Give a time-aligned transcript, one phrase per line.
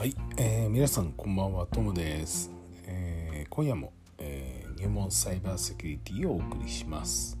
[0.00, 2.50] はい、えー、皆さんこんばんはトムです、
[2.86, 7.38] えー、今夜も、えー、入門サイバーセキュリティをお送りします。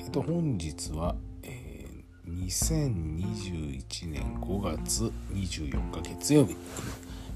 [0.00, 1.14] えっ、と本日は、
[1.44, 6.56] えー、2021年5月24日月曜日、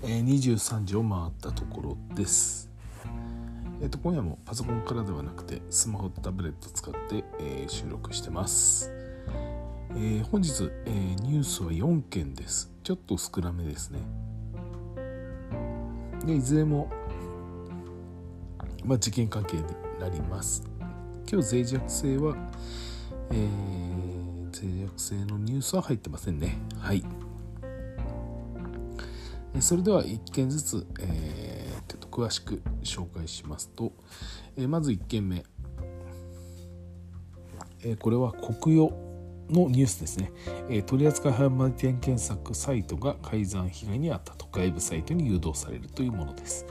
[0.03, 2.69] えー、23時を回ったところです。
[3.81, 8.91] えっ、と今夜もパソコンからではなくてスマホとタブレット使って、え、収録してます。
[9.93, 12.71] えー、本日、えー、ニュースは4件です。
[12.83, 14.01] ちょっと少なめですね。
[16.27, 16.91] でいずれも、
[18.85, 19.63] まあ、事件関係に
[19.99, 20.63] なります。
[21.31, 22.37] 今日脆弱性は、
[23.31, 26.59] えー、脆弱性のニュースは入ってませんね。
[26.79, 27.03] はい。
[29.61, 33.93] それでは1件ずつ、えー、ちょっと詳しく紹介しますと、
[34.55, 35.43] えー、まず1件目、
[37.83, 39.08] えー、これは国用
[39.51, 40.33] のニュースですね、
[40.69, 46.67] え取扱販売店検索サイトが改ざん被害に遭ったと外部サイトに誘導されるというものです。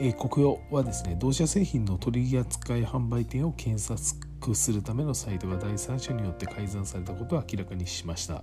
[0.00, 8.42] え国用はですね同社製品の取扱販売店を検索するためのサイトが第三者によって改ざんされたことを明らかにしました、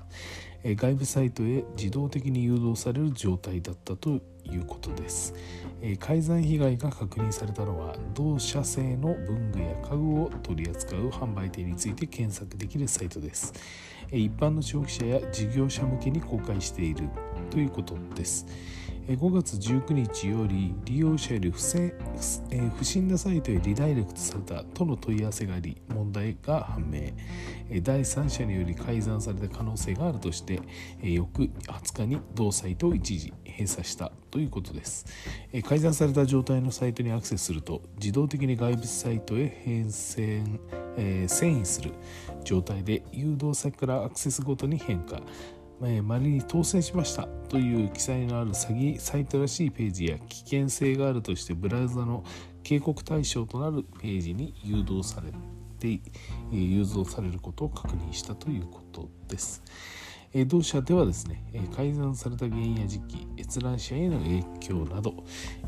[0.64, 5.34] え外部サイトへ自動的に誘導される状態だったということです、
[5.82, 13.54] え改ざん被害が確認されたのは同社製の文具や家具を取り扱う販売店について検索できるサイトです、
[14.12, 17.10] え一般の消費者や事業者向けに公開している
[17.50, 18.46] ということです。
[19.08, 21.94] 5月19日より利用者より不正
[22.78, 27.12] 不審なサイトへリダイレクトされたとの問い合わせがあり問題が判明。
[27.82, 30.62] 第三者により改ざんされた可能性があるとして
[31.02, 35.06] 翌20日に同サイトを一時閉鎖したということです。
[35.66, 40.60] 改ざんされた状態のサイトにアクセスすると自動的に外部サイトへ変遷、
[40.98, 41.92] え、遷移する
[42.46, 45.20] 状態で誘導先からアクセスごとに変化。
[45.86, 52.24] えー、に当選しましたという記載のある詐欺サイトらしいページや危険性があるとしてブラウザの
[52.64, 55.32] 警告対象となるページに誘導され
[55.80, 56.00] て、
[56.52, 59.62] え、誘導されることを確認したということです。
[60.34, 65.14] え、同社ではですね、え、改ざんされた原因や時期、閲覧者への影響など、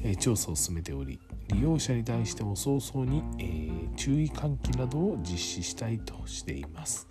[0.01, 7.07] え、調査を進めており、利用者に対しても早々に、え、注意喚起などを実施したいとしています。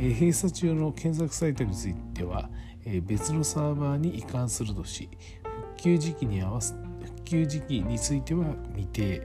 [0.00, 2.48] えー、閉鎖中の検索サイトについては、
[2.84, 5.08] えー、別のサーバーに移管するとし
[5.42, 9.22] 復旧時期に合わせ復旧時期については未定、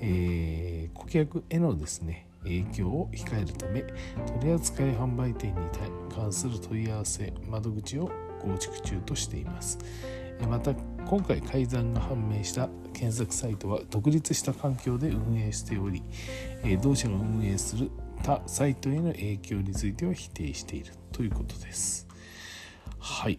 [0.00, 3.84] えー、顧客へのですね影響を控えるため
[4.40, 5.56] 取扱い販売店に
[6.14, 8.10] 関する問い合わせ窓口を
[8.40, 9.78] 構築中としています。
[10.48, 10.74] また
[11.06, 16.02] 今回改ざんが判明した検索サイトは独立した環境で運営しており
[16.82, 17.90] 同社が運営する
[18.24, 22.08] 他サイトへの影響については否定しているということです。
[22.98, 23.38] はい。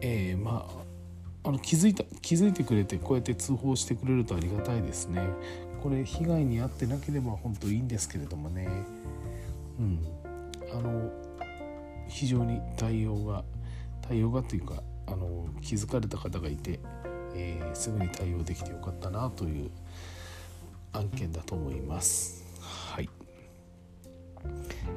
[0.00, 0.66] えー、ま
[1.44, 5.22] ああの気づいた気づいてくれてこうやって通報してくれるとありがたいですね。
[5.84, 8.68] これ被害に遭ってなければ本当いいんですけれどもね。
[9.78, 10.04] うん。
[10.72, 11.08] あの
[12.08, 13.44] 非常に対応が
[14.02, 16.80] 対応がというかあの気づかれた方がいて、
[17.36, 19.70] えー、すぐに対応できてよかったなという
[20.92, 22.39] 案件だと思います。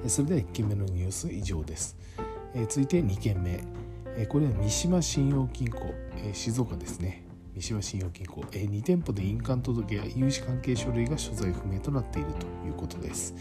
[0.08, 1.98] それでは1件目のニュース以上です。
[2.70, 3.64] 続いて2件目、
[4.28, 5.94] これは三島信用金庫、
[6.34, 7.24] 静岡ですね。
[7.56, 13.36] 三島信用金庫、2店舗で印鑑届や融資関係書類が所在不明となっているということです。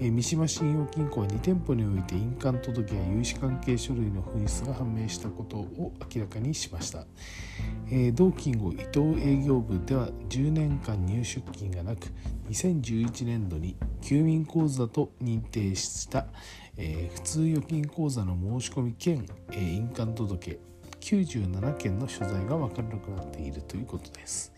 [0.00, 7.06] え三島信用金庫は2店舗において印鑑届や融資関係書類の紛失が判明したことを明らかにしました。
[7.90, 12.08] え同金庫伊藤営業部では10年間入出金がなく
[12.50, 16.26] 2011年度に休眠口座と認定した、
[16.76, 20.58] え、普通預金口座の申し込み兼、え、印鑑届
[21.00, 24.53] 97件の所在が分からなくなっているということです。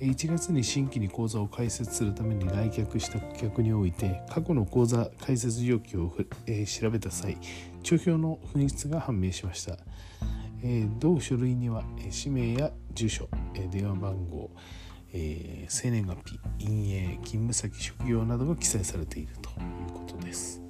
[0.00, 6.16] 1月に新規に口座を開設するために来客した顧客において過去の口座開設状況を、
[6.46, 7.36] え、調べた際
[7.82, 9.76] 帳票の紛失が判明しました、
[10.62, 14.50] え、同書類には、え氏名や住所、え電話番号、
[15.12, 20.61] えー、生年月日陰影勤務先職業などが記載されているということです。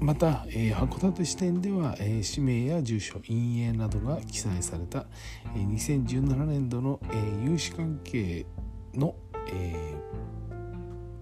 [0.00, 3.34] また、えー、函館支店では、えー、氏名や住所陰
[3.68, 5.06] 影などが記載された、
[5.54, 8.46] えー、2017年度の、えー、融資関係
[8.94, 9.14] の、
[9.52, 9.94] え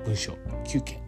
[0.01, 0.33] ー、文書
[0.65, 1.01] 9件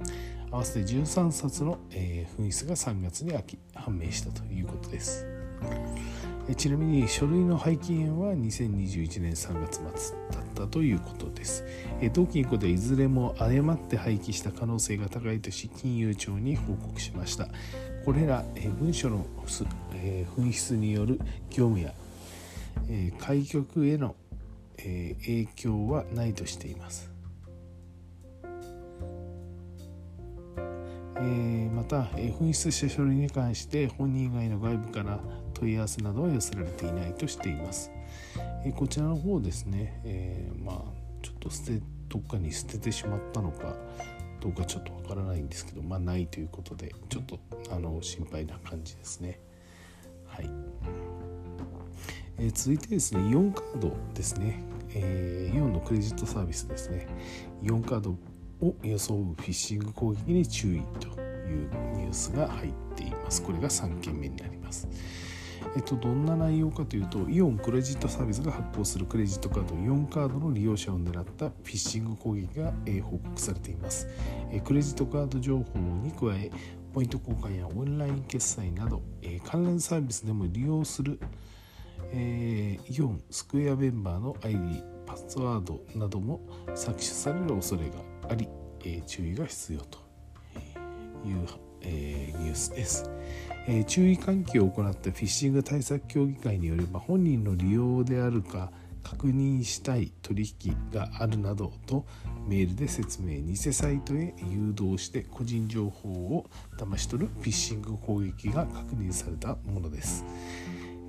[0.50, 3.32] 合わせて13冊の、えー、紛失が3月に
[3.74, 5.39] 判明したということです。
[6.56, 11.64] ちなみに書類の廃棄園は2021年3月末だったということです。
[12.12, 17.48] 同金庫でいずれも誤って廃棄した可能性が高いとし金融庁に報告しました。
[18.04, 18.44] これら
[18.80, 21.20] 文書の紛失による
[21.50, 21.94] 業務や
[23.18, 24.16] 開局への
[24.76, 27.10] 影響はないとしています。
[31.74, 35.20] また紛失した書類に関して本人以外の外部から
[35.60, 37.90] 問い合わせなどは寄せられていないとしています。
[38.64, 40.76] えこちらの方ですね、えー、まあ
[41.22, 43.74] ちょっと捨てどっかに捨ててしまったのか
[44.40, 47.38] どうかちょっとわからないんですけどまあないということでちょっと
[47.70, 49.38] あの心配な感じですね。
[50.26, 50.50] はい。
[52.38, 54.62] えー、続いてですねイオンカードですね、
[54.94, 57.06] えー、イオンのクレジットサービスですね
[57.62, 58.16] イオンカード
[58.62, 64.88] を装うフィッシング攻撃に注意というニュースが入っていますこれが3件目になります
[65.76, 74.08] えっと、どんな内容かというとイオンクレジットサービスが発行するクレジットカードイオンカードの利用者を狙ったフィッシング攻撃が、え、報告されています、
[74.50, 76.50] え、クレジットカード情報に加え
[76.92, 81.20] ポイント交換やオンライン決済など、え、関連サービスでも利用する、
[82.12, 87.96] えイオンスクエアメンバーの ID パスワードなども搾取される恐れが
[88.28, 88.48] あり、
[88.84, 89.98] え注意が必要と
[91.24, 93.10] いう、えニュースです。
[93.66, 98.72] えー、注意喚起を行ったフィッシング対策協議会によれば本人の利用であるか
[99.02, 102.04] 確認したい取引があるなどと
[102.46, 110.24] メールで説明偽サイトへ誘導して個人情報を騙し取るフィッシング攻撃が確認されたものです、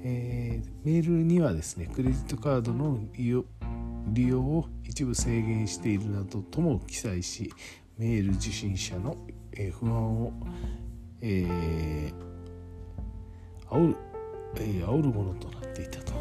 [0.03, 3.45] えー、メールにはですねクレジットカードの利用
[4.07, 7.53] 利用を一部制限しているなどとも記載し
[7.97, 9.15] メール受信者の
[9.53, 10.33] え不安を、
[11.21, 12.31] えー
[13.71, 13.95] 煽る、
[14.57, 16.13] えー、煽るものとなっていたと。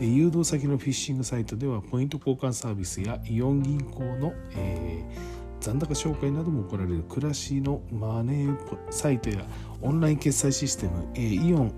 [0.00, 8.58] 誘導先のフィッシングサイトではポイント交換サービスやイオン銀行の、えー、残高紹介なども行われる暮らしのマネー
[8.90, 9.46] サイトや
[9.80, 11.72] オンライン決済システム、えー、イオン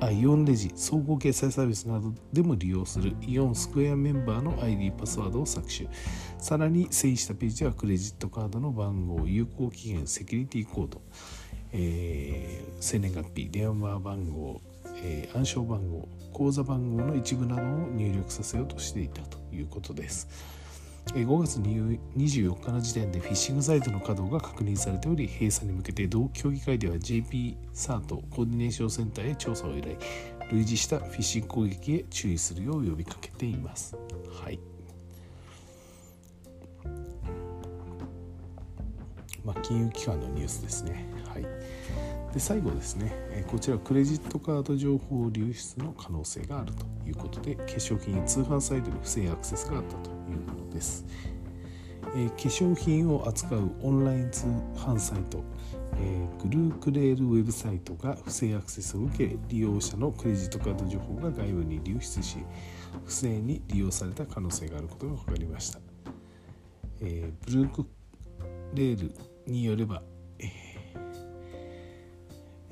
[0.00, 5.88] あイオンレジ総合決済サービスなどでも利用するイオンスクエアメンバーの ID パスワードを搾取
[6.38, 11.00] さらに整理したページはクレジットカードの番号有効期限セキュリティコード
[11.72, 14.60] えー、生年月日電話番号、
[15.02, 20.61] えー、暗証番号口座番号の一部などを入力させようとしていたということです。
[21.06, 29.96] 5月24日の時点でフィッシングサイトの稼働が確認されており閉鎖に向けて同協議会では JP サートコーディネーションセンターへ調査を依頼
[30.52, 33.96] 類似したフィッシング攻撃へ注意するよう呼びかけています。
[34.42, 34.58] はい
[39.44, 41.04] まあ、金融機関のニュースですね。
[41.26, 41.42] はい、
[42.32, 51.04] で最後ですね、えこちらクレジットカード情報流出の可能性があるということで化粧品通販サイトに不正アクセスがあったというものです。
[52.14, 54.46] え化粧品を扱うオンライン通
[54.76, 55.42] 販サイト、
[55.96, 62.38] えグルークレールウェブサイトが不正アクセスを受け利用者のクレジットカード情報が外部に流出し
[63.06, 65.78] 不正に利用された可能性があることが分かりました。
[67.00, 67.86] えブルーク
[68.74, 69.14] レール
[69.46, 70.02] によれば
[70.38, 70.71] え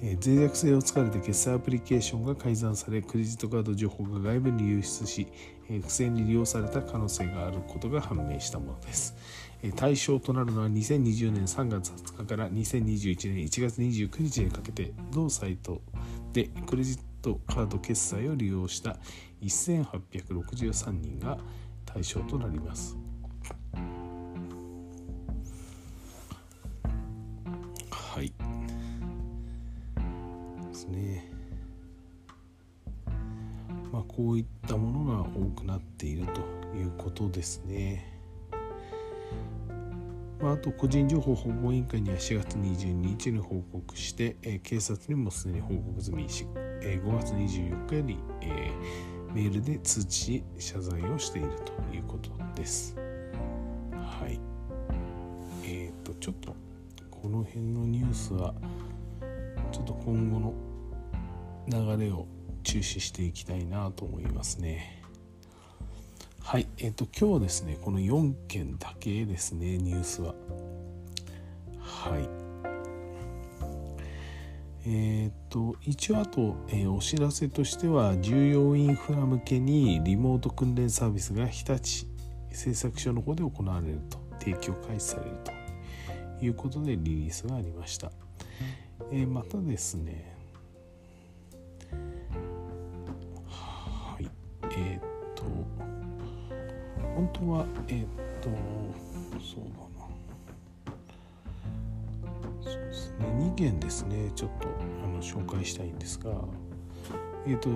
[0.02, 5.26] 脆弱性を突かれて決済アプリケーションが改ざんされクレジットカード情報が外部に流出し、
[5.68, 9.14] え不正に利用された可能性があることが判明したものです、
[9.62, 15.82] え対象となるのは2020年3月20日から2021年1月29日にかけて同サイト
[16.32, 18.96] でクレジットカード決済を利用した
[19.42, 21.36] 1863人が
[21.84, 22.99] 対象となります。
[34.20, 36.42] こういったものが多くなっていると
[36.76, 38.20] いうことですね
[40.42, 46.46] まあ、と個人情報保護委員会には4月22日に報告して、え、警察にもすでに報告済みし、
[46.82, 48.70] え、5月24日より、え、
[49.34, 52.96] メールで通知し謝罪をしているということです。
[53.92, 54.40] はい。
[55.62, 56.56] えっ、とちょっと
[57.10, 58.54] この辺のニュースは
[59.72, 60.54] ちょっと今後の
[61.70, 62.26] 流れを
[62.62, 65.02] 注視していきたいなと思いますね。
[66.42, 70.34] はい、えっ、と今日ですねこの4件だけですねニュースは。
[71.80, 72.28] はい。
[74.86, 82.06] えっ、と一応あと、えー、お知らせとしては重要インフラ向けにリモート訓練サービスが日立
[82.50, 88.10] 製作所の方で行われると提供開始されるということでリリースがありました。
[89.12, 90.39] えー、またですね
[97.20, 98.06] 本当はえー、っ
[98.40, 98.48] と
[99.38, 100.94] そうだな。
[102.62, 103.26] そうですね。
[103.26, 104.32] 2件ですね。
[104.34, 104.68] ちょっと
[105.04, 106.30] あの紹介したいんですが。
[107.46, 107.68] えー、っと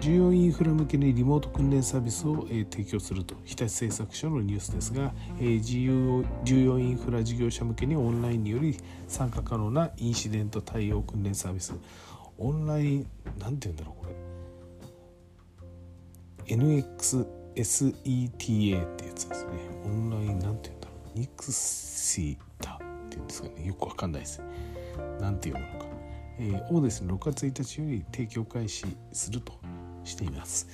[0.00, 3.34] 重要インフラ向けにリモート訓練サービスを、え、提供すると。
[3.44, 11.74] 日立製作所のニュースですが、え、重要インフラ事業者向けにオンラインにより参加可能なインシデント対応訓練サービス。
[12.38, 13.06] オンライン
[13.38, 14.06] なんて言うんだろうこ
[16.46, 16.56] れ。
[16.56, 19.50] NX SETA ってやつですね。
[19.84, 21.18] オンラインなんて言うんだろう。
[21.18, 23.66] ニクシタっていうんですかね。
[23.66, 24.42] よくわかんないです。
[25.20, 25.86] なんて読むのか、
[26.38, 29.54] えー、をですね6月1日より提供開始すると
[30.04, 30.68] しています。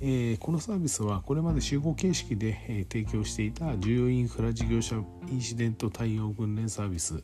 [0.00, 4.96] えー、このサービスはこれまで集合形式で、えー、提供していた重要インフラ事業者
[5.28, 7.22] インシデント対応訓練サービス、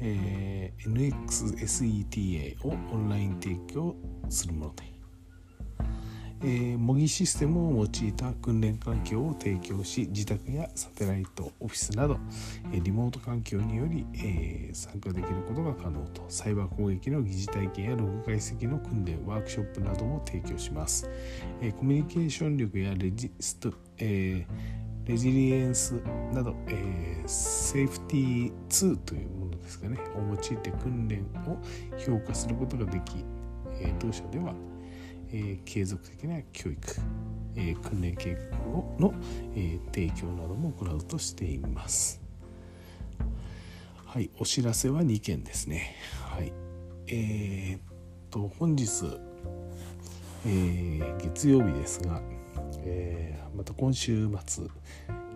[0.00, 3.94] えー、NXSETA をオンライン提供
[4.30, 4.95] するもので
[6.42, 12.18] えー、模擬システムを用いた訓練環境を提供し自宅やサテライトオフィスなど、
[12.72, 16.26] えー、リモート環境により、えー、参加できることが可能と。
[16.28, 21.08] サイバー攻撃の疑似体験やログ解析の訓練ワークショップなども提供します、
[21.60, 24.46] えコミュニケーション力やレジスト、え
[25.04, 25.92] レジリエンス
[26.32, 31.58] など、えセーフティー2というものですかねを用いて訓練を
[31.98, 33.24] 評価することができ、
[33.80, 34.54] え当社では
[35.32, 36.80] えー、継続的な教育、
[37.56, 39.14] えー、訓練計画をの、
[39.54, 42.20] えー、提供なども行うとしています。
[44.04, 45.94] はい、お知らせは2件ですね。
[46.22, 46.52] はい、
[47.08, 47.80] えー、っ
[48.30, 48.88] と本日、
[50.46, 52.22] え、月曜日ですが、
[52.84, 54.66] え、また今週末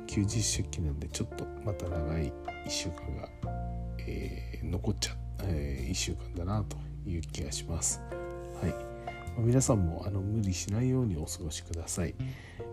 [0.06, 2.32] 休日出勤なんでちょっとまた長い
[2.66, 3.28] 1週間が、
[4.06, 8.00] え、残っちゃ、え、1週間だなという気がします。
[8.62, 8.89] はい
[9.38, 12.14] 皆さんもあの無理しないようにお過ごしください。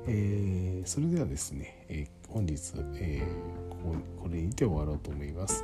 [0.08, 5.64] えー、それではですね、えー、本日、えー、こここれにて終わろうと思います。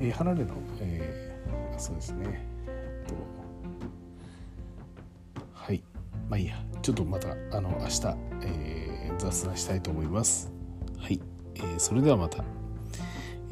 [0.00, 2.46] えー、離れの、えー、そうですね、
[3.06, 3.14] と
[5.52, 5.82] はい、
[6.28, 10.52] まあいいや、ちょっとまたあの明日、えー、雑談したいと思います。
[10.96, 11.20] はい、
[11.56, 12.44] えー、それではまた。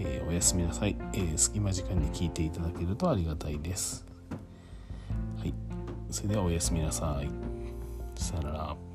[0.00, 4.07] えー、おやすみなさい、えー、隙間時間に聞いていただけるとありがたいです。
[6.10, 7.30] それではおやすみなさい。
[8.20, 8.88] さよなら。